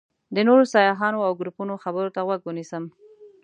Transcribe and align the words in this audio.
د 0.35 0.37
نورو 0.47 0.63
سیاحانو 0.73 1.25
او 1.27 1.31
ګروپونو 1.39 1.73
خبرو 1.83 2.13
ته 2.15 2.19
غوږ 2.27 2.41
ونیسم. 2.45 2.83